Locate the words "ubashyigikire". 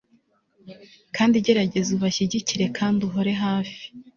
1.97-2.65